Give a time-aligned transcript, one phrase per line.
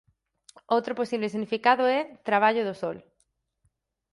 [0.75, 2.97] Outro posible significado é «Traballo do Sol».